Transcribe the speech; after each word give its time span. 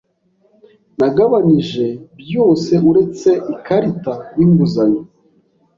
Nagabanije 0.97 1.85
byose 2.21 2.71
uretse 2.89 3.29
ikarita 3.53 4.13
yinguzanyo. 4.37 5.01